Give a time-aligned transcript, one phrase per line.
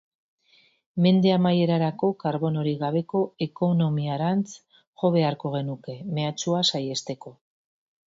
[1.05, 4.57] Mende amaierarako karbonorik gabeko ekonomiarantz
[5.03, 7.41] jo beharko genuke, mehatxua saihesteko.